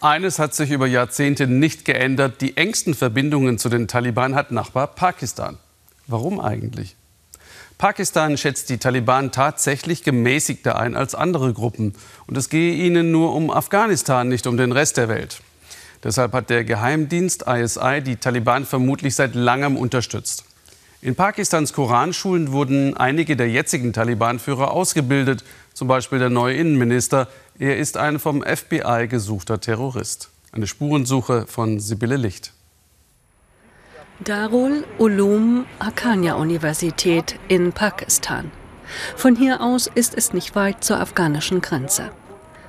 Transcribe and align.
Eines 0.00 0.38
hat 0.38 0.54
sich 0.54 0.70
über 0.70 0.86
Jahrzehnte 0.86 1.46
nicht 1.46 1.84
geändert. 1.84 2.40
Die 2.40 2.56
engsten 2.56 2.94
Verbindungen 2.94 3.58
zu 3.58 3.68
den 3.68 3.88
Taliban 3.88 4.34
hat 4.34 4.50
Nachbar 4.50 4.88
Pakistan. 4.88 5.56
Warum 6.06 6.38
eigentlich? 6.38 6.96
Pakistan 7.78 8.36
schätzt 8.36 8.70
die 8.70 8.78
Taliban 8.78 9.32
tatsächlich 9.32 10.02
gemäßigter 10.02 10.78
ein 10.78 10.96
als 10.96 11.14
andere 11.14 11.52
Gruppen. 11.52 11.94
Und 12.26 12.36
es 12.36 12.48
gehe 12.48 12.74
ihnen 12.74 13.10
nur 13.10 13.34
um 13.34 13.50
Afghanistan, 13.50 14.28
nicht 14.28 14.46
um 14.46 14.56
den 14.56 14.72
Rest 14.72 14.96
der 14.96 15.08
Welt. 15.08 15.40
Deshalb 16.04 16.32
hat 16.32 16.50
der 16.50 16.64
Geheimdienst 16.64 17.44
ISI 17.46 18.02
die 18.04 18.16
Taliban 18.16 18.64
vermutlich 18.66 19.14
seit 19.14 19.34
langem 19.34 19.76
unterstützt. 19.76 20.44
In 21.02 21.14
Pakistans 21.14 21.72
Koranschulen 21.72 22.52
wurden 22.52 22.96
einige 22.96 23.36
der 23.36 23.50
jetzigen 23.50 23.92
Taliban-Führer 23.92 24.70
ausgebildet, 24.70 25.44
zum 25.74 25.88
Beispiel 25.88 26.18
der 26.18 26.30
neue 26.30 26.56
Innenminister. 26.56 27.28
Er 27.58 27.78
ist 27.78 27.96
ein 27.96 28.18
vom 28.18 28.42
FBI 28.42 29.06
gesuchter 29.08 29.60
Terrorist. 29.60 30.28
Eine 30.52 30.66
Spurensuche 30.66 31.46
von 31.46 31.80
Sibylle 31.80 32.16
Licht. 32.16 32.52
Darul 34.20 34.84
Ulum 34.98 35.64
Haqqaniya 35.80 36.34
Universität 36.34 37.38
in 37.48 37.72
Pakistan. 37.72 38.50
Von 39.16 39.36
hier 39.36 39.62
aus 39.62 39.90
ist 39.94 40.14
es 40.14 40.34
nicht 40.34 40.54
weit 40.54 40.84
zur 40.84 41.00
afghanischen 41.00 41.62
Grenze. 41.62 42.10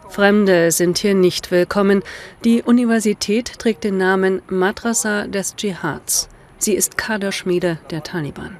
Fremde 0.09 0.71
sind 0.71 0.99
hier 0.99 1.15
nicht 1.15 1.51
willkommen. 1.51 2.01
Die 2.45 2.63
Universität 2.63 3.59
trägt 3.59 3.83
den 3.83 3.97
Namen 3.97 4.41
Madrasa 4.47 5.27
des 5.27 5.55
Dschihads. 5.55 6.29
Sie 6.59 6.73
ist 6.73 6.97
Kaderschmiede 6.97 7.77
der 7.91 8.03
Taliban. 8.03 8.55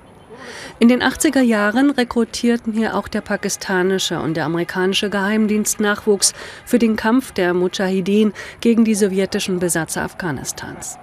In 0.79 0.87
den 0.87 1.01
80er 1.01 1.41
Jahren 1.41 1.89
rekrutierten 1.89 2.73
hier 2.73 2.95
auch 2.95 3.07
der 3.07 3.21
pakistanische 3.21 4.19
und 4.19 4.35
der 4.37 4.45
amerikanische 4.45 5.09
Geheimdienst 5.09 5.79
Nachwuchs 5.79 6.33
für 6.65 6.79
den 6.79 6.95
Kampf 6.95 7.31
der 7.31 7.53
Mujahideen 7.53 8.33
gegen 8.61 8.85
die 8.85 8.95
sowjetischen 8.95 9.59
Besatzer 9.59 10.03
Afghanistans. 10.03 10.97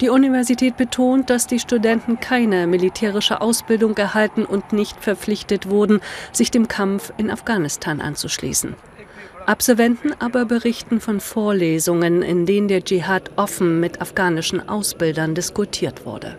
Die 0.00 0.08
Universität 0.08 0.76
betont, 0.76 1.30
dass 1.30 1.46
die 1.46 1.58
Studenten 1.58 2.20
keine 2.20 2.66
militärische 2.66 3.40
Ausbildung 3.40 3.96
erhalten 3.96 4.44
und 4.44 4.72
nicht 4.72 5.02
verpflichtet 5.02 5.68
wurden, 5.68 6.00
sich 6.32 6.50
dem 6.50 6.68
Kampf 6.68 7.12
in 7.18 7.30
Afghanistan 7.30 8.00
anzuschließen. 8.00 8.74
Absolventen 9.46 10.14
aber 10.18 10.44
berichten 10.44 11.00
von 11.00 11.20
Vorlesungen, 11.20 12.22
in 12.22 12.46
denen 12.46 12.68
der 12.68 12.84
Dschihad 12.84 13.30
offen 13.36 13.80
mit 13.80 14.00
afghanischen 14.00 14.68
Ausbildern 14.68 15.34
diskutiert 15.34 16.06
wurde. 16.06 16.36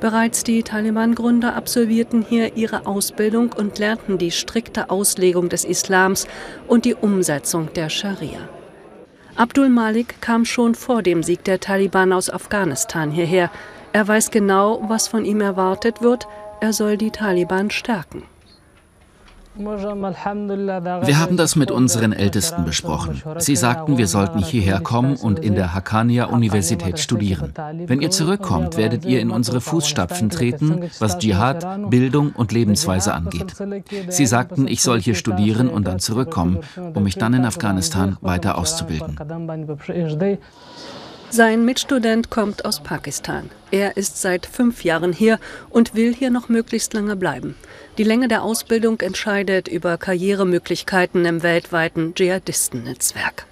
Bereits 0.00 0.44
die 0.44 0.62
Taliban-Gründer 0.62 1.56
absolvierten 1.56 2.22
hier 2.28 2.56
ihre 2.56 2.86
Ausbildung 2.86 3.52
und 3.52 3.78
lernten 3.78 4.18
die 4.18 4.30
strikte 4.30 4.90
Auslegung 4.90 5.48
des 5.48 5.64
Islams 5.64 6.26
und 6.66 6.84
die 6.84 6.94
Umsetzung 6.94 7.72
der 7.74 7.88
Scharia. 7.88 8.48
Abdul 9.36 9.68
Malik 9.68 10.20
kam 10.20 10.44
schon 10.44 10.74
vor 10.74 11.02
dem 11.02 11.22
Sieg 11.22 11.42
der 11.44 11.58
Taliban 11.58 12.12
aus 12.12 12.30
Afghanistan 12.30 13.10
hierher. 13.10 13.50
Er 13.92 14.06
weiß 14.06 14.30
genau, 14.30 14.82
was 14.88 15.08
von 15.08 15.24
ihm 15.24 15.40
erwartet 15.40 16.02
wird. 16.02 16.28
Er 16.60 16.72
soll 16.72 16.96
die 16.96 17.10
Taliban 17.10 17.70
stärken. 17.70 18.22
Wir 19.56 21.18
haben 21.18 21.36
das 21.36 21.54
mit 21.54 21.70
unseren 21.70 22.12
Ältesten 22.12 22.64
besprochen. 22.64 23.22
Sie 23.38 23.54
sagten, 23.54 23.98
wir 23.98 24.08
sollten 24.08 24.40
hierher 24.40 24.80
kommen 24.80 25.16
und 25.16 25.38
in 25.38 25.54
der 25.54 25.74
Haqqaniya-Universität 25.74 26.98
studieren. 26.98 27.52
Wenn 27.86 28.00
ihr 28.00 28.10
zurückkommt, 28.10 28.76
werdet 28.76 29.04
ihr 29.04 29.20
in 29.20 29.30
unsere 29.30 29.60
Fußstapfen 29.60 30.30
treten, 30.30 30.90
was 30.98 31.18
Dschihad, 31.18 31.88
Bildung 31.88 32.32
und 32.32 32.50
Lebensweise 32.50 33.14
angeht. 33.14 33.54
Sie 34.08 34.26
sagten, 34.26 34.66
ich 34.66 34.82
soll 34.82 35.00
hier 35.00 35.14
studieren 35.14 35.68
und 35.68 35.86
dann 35.86 36.00
zurückkommen, 36.00 36.58
um 36.94 37.04
mich 37.04 37.14
dann 37.14 37.34
in 37.34 37.44
Afghanistan 37.44 38.16
weiter 38.22 38.58
auszubilden. 38.58 39.16
Sein 41.34 41.64
Mitstudent 41.64 42.30
kommt 42.30 42.64
aus 42.64 42.78
Pakistan. 42.78 43.50
Er 43.72 43.96
ist 43.96 44.22
seit 44.22 44.46
fünf 44.46 44.84
Jahren 44.84 45.12
hier 45.12 45.40
und 45.68 45.96
will 45.96 46.14
hier 46.14 46.30
noch 46.30 46.48
möglichst 46.48 46.94
lange 46.94 47.16
bleiben. 47.16 47.56
Die 47.98 48.04
Länge 48.04 48.28
der 48.28 48.44
Ausbildung 48.44 49.00
entscheidet 49.00 49.66
über 49.66 49.98
Karrieremöglichkeiten 49.98 51.24
im 51.24 51.42
weltweiten 51.42 52.14
Dschihadistennetzwerk. 52.14 53.46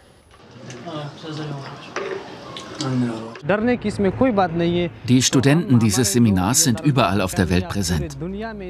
Die 5.09 5.23
Studenten 5.23 5.79
dieses 5.81 6.13
Seminars 6.13 6.63
sind 6.63 6.83
überall 6.83 7.21
auf 7.21 7.35
der 7.35 7.51
Welt 7.51 7.69
präsent. 7.69 8.17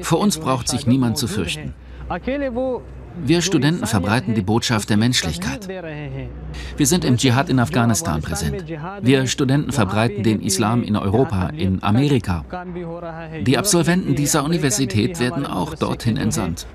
Vor 0.01 0.21
uns 0.21 0.39
braucht 0.39 0.67
sich 0.67 0.87
niemand 0.87 1.19
zu 1.19 1.27
fürchten. 1.27 1.75
Wir 3.15 3.41
Studenten 3.41 3.85
verbreiten 3.85 4.33
die 4.33 4.41
Botschaft 4.41 4.89
der 4.89 4.97
Menschlichkeit. 4.97 5.67
Wir 5.67 6.87
sind 6.87 7.05
im 7.05 7.17
Dschihad 7.17 7.49
in 7.49 7.59
Afghanistan 7.59 8.21
präsent. 8.21 8.65
Wir 9.01 9.27
Studenten 9.27 9.71
verbreiten 9.71 10.23
den 10.23 10.41
Islam 10.41 10.83
in 10.83 10.95
Europa, 10.95 11.49
in 11.49 11.83
Amerika. 11.83 12.43
Die 13.45 13.57
Absolventen 13.57 14.15
dieser 14.15 14.43
Universität 14.43 15.19
werden 15.19 15.45
auch 15.45 15.75
dorthin 15.75 16.17
entsandt. 16.17 16.65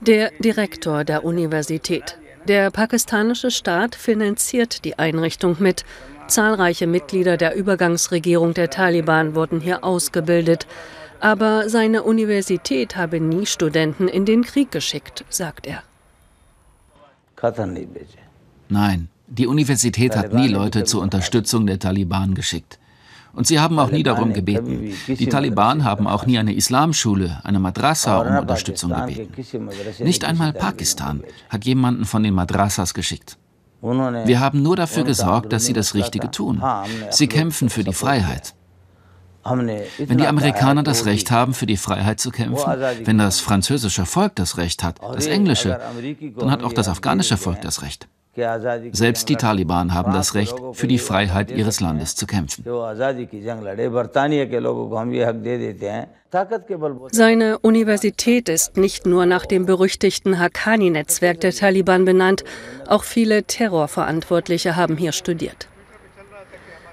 Der 0.00 0.30
Direktor 0.40 1.04
der 1.04 1.24
Universität. 1.24 2.18
Der 2.48 2.72
pakistanische 2.72 3.52
Staat 3.52 3.94
finanziert 3.94 4.84
die 4.84 4.98
Einrichtung 4.98 5.56
mit. 5.60 5.84
Zahlreiche 6.26 6.88
Mitglieder 6.88 7.36
der 7.36 7.54
Übergangsregierung 7.54 8.52
der 8.52 8.68
Taliban 8.68 9.36
wurden 9.36 9.60
hier 9.60 9.84
ausgebildet. 9.84 10.66
Aber 11.22 11.68
seine 11.68 12.02
Universität 12.02 12.96
habe 12.96 13.20
nie 13.20 13.46
Studenten 13.46 14.08
in 14.08 14.24
den 14.24 14.42
Krieg 14.42 14.72
geschickt, 14.72 15.24
sagt 15.30 15.68
er. 15.68 15.84
Nein, 18.68 19.08
die 19.28 19.46
Universität 19.46 20.16
hat 20.16 20.32
nie 20.32 20.48
Leute 20.48 20.82
zur 20.82 21.00
Unterstützung 21.00 21.64
der 21.68 21.78
Taliban 21.78 22.34
geschickt. 22.34 22.80
Und 23.34 23.46
sie 23.46 23.60
haben 23.60 23.78
auch 23.78 23.92
nie 23.92 24.02
darum 24.02 24.32
gebeten. 24.32 24.92
Die 25.06 25.28
Taliban 25.28 25.84
haben 25.84 26.08
auch 26.08 26.26
nie 26.26 26.38
eine 26.38 26.54
Islamschule, 26.54 27.40
eine 27.44 27.60
Madrasa 27.60 28.18
um 28.18 28.38
Unterstützung 28.38 28.92
gebeten. 28.92 29.32
Nicht 30.00 30.24
einmal 30.24 30.52
Pakistan 30.52 31.22
hat 31.48 31.64
jemanden 31.64 32.04
von 32.04 32.24
den 32.24 32.34
Madrasas 32.34 32.94
geschickt. 32.94 33.38
Wir 33.80 34.40
haben 34.40 34.60
nur 34.62 34.74
dafür 34.74 35.04
gesorgt, 35.04 35.52
dass 35.52 35.66
sie 35.66 35.72
das 35.72 35.94
Richtige 35.94 36.32
tun. 36.32 36.60
Sie 37.10 37.28
kämpfen 37.28 37.68
für 37.68 37.84
die 37.84 37.92
Freiheit. 37.92 38.54
Wenn 39.44 40.18
die 40.18 40.26
Amerikaner 40.26 40.82
das 40.82 41.06
Recht 41.06 41.30
haben, 41.30 41.54
für 41.54 41.66
die 41.66 41.76
Freiheit 41.76 42.20
zu 42.20 42.30
kämpfen, 42.30 42.72
wenn 43.04 43.18
das 43.18 43.40
französische 43.40 44.06
Volk 44.06 44.36
das 44.36 44.56
Recht 44.56 44.82
hat, 44.82 45.00
das 45.14 45.26
englische, 45.26 45.80
dann 46.38 46.50
hat 46.50 46.62
auch 46.62 46.72
das 46.72 46.88
afghanische 46.88 47.36
Volk 47.36 47.60
das 47.62 47.82
Recht. 47.82 48.08
Selbst 48.92 49.28
die 49.28 49.36
Taliban 49.36 49.92
haben 49.92 50.12
das 50.12 50.34
Recht, 50.34 50.54
für 50.72 50.86
die 50.86 50.98
Freiheit 50.98 51.50
ihres 51.50 51.80
Landes 51.80 52.16
zu 52.16 52.26
kämpfen. 52.26 52.64
Seine 57.10 57.58
Universität 57.58 58.48
ist 58.48 58.76
nicht 58.78 59.04
nur 59.04 59.26
nach 59.26 59.44
dem 59.44 59.66
berüchtigten 59.66 60.38
Haqqani-Netzwerk 60.38 61.40
der 61.40 61.52
Taliban 61.52 62.06
benannt, 62.06 62.42
auch 62.86 63.04
viele 63.04 63.42
Terrorverantwortliche 63.42 64.76
haben 64.76 64.96
hier 64.96 65.12
studiert. 65.12 65.68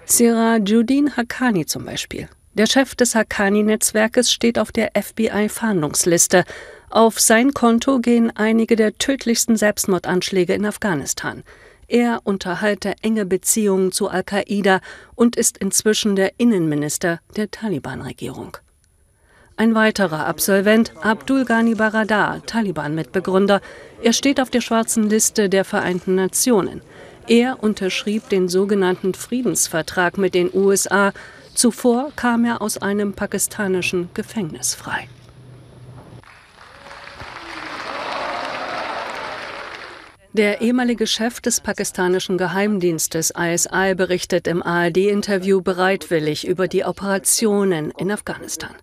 Sirajuddin 0.05 1.15
Haqqani 1.15 1.65
zum 1.65 1.85
Beispiel. 1.85 2.27
Der 2.59 2.65
Chef 2.65 2.93
des 2.93 3.15
Haqqani-Netzwerkes 3.15 4.33
steht 4.33 4.59
auf 4.59 4.73
der 4.73 4.91
FBI-Fahndungsliste. 4.93 6.43
Auf 6.89 7.17
sein 7.17 7.53
Konto 7.53 7.99
gehen 7.99 8.35
einige 8.35 8.75
der 8.75 8.97
tödlichsten 8.97 9.55
Selbstmordanschläge 9.55 10.55
in 10.55 10.65
Afghanistan. 10.65 11.43
Er 11.87 12.19
unterhalte 12.25 12.95
enge 13.01 13.25
Beziehungen 13.25 13.93
zu 13.93 14.09
Al-Qaida 14.09 14.81
und 15.15 15.37
ist 15.37 15.57
inzwischen 15.57 16.17
der 16.17 16.33
Innenminister 16.37 17.21
der 17.37 17.49
Taliban-Regierung. 17.49 18.57
Ein 19.55 19.73
weiterer 19.73 20.25
Absolvent, 20.25 20.91
Abdul 21.01 21.45
Ghani 21.45 21.75
Baradar, 21.75 22.45
Taliban-Mitbegründer, 22.45 23.61
er 24.03 24.11
steht 24.11 24.41
auf 24.41 24.49
der 24.49 24.59
schwarzen 24.59 25.09
Liste 25.09 25.47
der 25.47 25.63
Vereinten 25.63 26.15
Nationen. 26.15 26.81
Er 27.25 27.63
unterschrieb 27.63 28.27
den 28.27 28.49
sogenannten 28.49 29.13
Friedensvertrag 29.13 30.17
mit 30.17 30.33
den 30.33 30.49
USA, 30.53 31.13
Zuvor 31.59 32.13
kam 32.15 32.45
er 32.45 32.61
aus 32.61 32.77
einem 32.77 33.11
pakistanischen 33.11 34.09
Gefängnis 34.13 34.75
frei. 34.75 35.09
Der 40.31 40.61
ehemalige 40.61 41.05
Chef 41.05 41.41
des 41.41 41.59
pakistanischen 41.59 42.37
Geheimdienstes 42.37 43.33
ISI 43.37 43.93
berichtet 43.93 44.47
im 44.47 44.63
ARD-Interview 44.63 45.59
bereitwillig 45.59 46.47
über 46.47 46.69
die 46.69 46.85
Operationen 46.85 47.91
in 47.91 48.09
Afghanistan. 48.09 48.73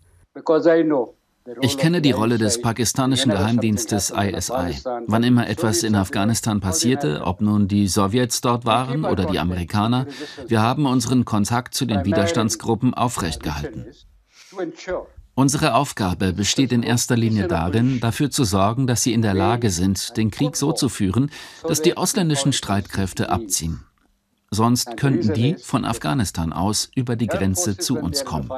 Ich 1.61 1.79
kenne 1.79 2.01
die 2.01 2.11
Rolle 2.11 2.39
des 2.39 2.61
pakistanischen 2.61 3.31
Geheimdienstes 3.31 4.11
ISI. 4.11 4.83
Wann 5.07 5.23
immer 5.23 5.49
etwas 5.49 5.83
in 5.83 5.95
Afghanistan 5.95 6.61
passierte, 6.61 7.23
ob 7.25 7.41
nun 7.41 7.69
die 7.69 7.87
Sowjets 7.89 8.41
dort 8.41 8.65
waren 8.65 9.05
oder 9.05 9.27
die 9.27 9.39
Amerikaner, 9.39 10.07
wir 10.49 10.63
haben 10.63 10.87
unseren 10.87 11.25
Kontakt 11.25 11.75
zu 11.75 11.87
den 11.87 12.05
Widerstandsgruppen 12.05 12.95
aufrechtgehalten. 12.95 13.87
Unsere 15.35 15.75
Aufgabe 15.75 16.33
besteht 16.33 16.73
in 16.73 16.83
erster 16.83 17.17
Linie 17.17 17.47
darin, 17.47 18.01
dafür 18.01 18.31
zu 18.31 18.45
sorgen, 18.45 18.87
dass 18.87 19.03
sie 19.03 19.13
in 19.13 19.23
der 19.23 19.35
Lage 19.35 19.71
sind, 19.71 20.17
den 20.17 20.31
Krieg 20.31 20.57
so 20.57 20.73
zu 20.73 20.89
führen, 20.89 21.31
dass 21.63 21.83
die 21.83 21.97
ausländischen 21.97 22.55
Streitkräfte 22.55 23.29
abziehen. 23.29 23.85
Sonst 24.51 24.97
könnten 24.97 25.35
die 25.35 25.57
von 25.57 25.85
Afghanistan 25.85 26.53
aus 26.53 26.89
über 26.95 27.17
die 27.17 27.27
Grenze 27.27 27.77
zu 27.77 27.99
uns 27.99 28.25
kommen. 28.25 28.51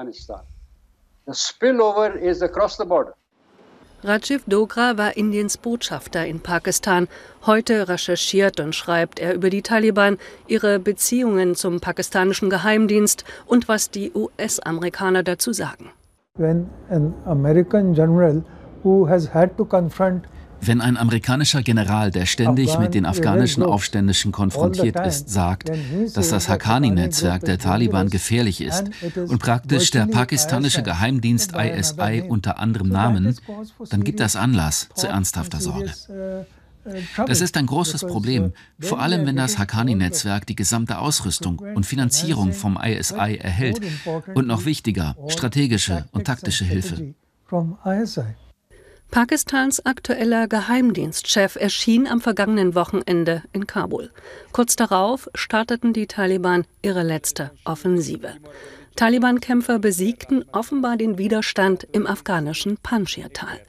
Rajiv 4.02 4.44
Dogra 4.46 4.96
war 4.96 5.16
Indiens 5.16 5.58
Botschafter 5.58 6.24
in 6.24 6.40
Pakistan. 6.40 7.06
Heute 7.44 7.88
recherchiert 7.88 8.60
und 8.60 8.74
schreibt 8.74 9.18
er 9.18 9.34
über 9.34 9.50
die 9.50 9.60
Taliban, 9.60 10.16
ihre 10.46 10.78
Beziehungen 10.78 11.54
zum 11.54 11.80
pakistanischen 11.80 12.48
Geheimdienst 12.48 13.24
und 13.44 13.68
was 13.68 13.90
die 13.90 14.10
US-Amerikaner 14.14 15.22
dazu 15.22 15.52
sagen. 15.52 15.90
When 16.36 16.70
an 16.88 17.12
American 17.26 17.92
general 17.92 18.42
who 18.82 19.06
has 19.06 19.34
had 19.34 19.56
to 19.58 19.66
confront 19.66 20.24
wenn 20.60 20.80
ein 20.80 20.96
amerikanischer 20.96 21.62
General, 21.62 22.10
der 22.10 22.26
ständig 22.26 22.78
mit 22.78 22.94
den 22.94 23.06
afghanischen 23.06 23.62
Aufständischen 23.62 24.32
konfrontiert 24.32 24.96
ist, 25.06 25.28
sagt, 25.28 25.70
dass 26.14 26.30
das 26.30 26.48
Haqqani-Netzwerk 26.48 27.44
der 27.44 27.58
Taliban 27.58 28.10
gefährlich 28.10 28.60
ist. 28.60 28.84
und 29.16 29.38
praktisch 29.38 29.90
der 29.90 30.06
pakistanische 30.06 30.82
Geheimdienst 30.82 31.52
ISI 31.54 32.24
unter 32.28 32.58
anderem 32.58 32.88
Namen, 32.88 33.36
dann 33.90 34.04
gibt 34.04 34.20
das 34.20 34.36
Anlass 34.36 34.88
zu 34.94 35.06
ernsthafter 35.06 35.60
Sorge. 35.60 35.92
Das 37.26 37.40
ist 37.40 37.56
ein 37.56 37.66
großes 37.66 38.06
Problem, 38.06 38.52
vor 38.80 39.00
allem 39.00 39.26
wenn 39.26 39.36
das 39.36 39.58
Haqqani-Netzwerk 39.58 40.46
die 40.46 40.56
gesamte 40.56 40.98
Ausrüstung 40.98 41.58
und 41.58 41.84
Finanzierung 41.84 42.52
vom 42.52 42.78
ISI 42.82 43.36
erhält 43.36 43.80
und 44.34 44.46
noch 44.46 44.64
wichtiger, 44.64 45.16
strategische 45.28 46.06
und 46.12 46.24
taktische 46.24 46.64
Hilfe. 46.64 47.14
Pakistans 49.10 49.84
aktueller 49.86 50.48
Geheimdienstchef 50.48 51.56
erschien 51.56 52.06
am 52.06 52.20
vergangenen 52.20 52.74
Wochenende 52.74 53.42
in 53.52 53.66
Kabul. 53.66 54.10
Kurz 54.52 54.76
darauf 54.76 55.28
starteten 55.34 55.94
die 55.94 56.06
Taliban 56.06 56.66
ihre 56.82 57.02
letzte 57.02 57.50
Offensive. 57.64 58.34
Taliban-Kämpfer 58.96 59.78
besiegten 59.78 60.44
offenbar 60.52 60.96
den 60.96 61.16
Widerstand 61.16 61.86
im 61.92 62.06
afghanischen 62.06 62.76
Panjshir-Tal. 62.76 63.60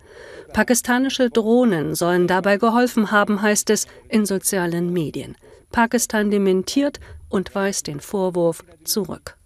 Pakistanische 0.52 1.30
Drohnen 1.30 1.96
sollen 1.96 2.28
dabei 2.28 2.58
geholfen 2.58 3.12
haben, 3.12 3.42
heißt 3.42 3.70
es 3.70 3.88
in 4.10 4.26
sozialen 4.26 4.92
Medien. 4.92 5.36
Pakistan 5.72 6.32
dementiert 6.32 7.00
und 7.30 7.56
weist 7.56 7.88
den 7.88 8.02
Vorwurf 8.02 8.64
zurück. 8.84 9.38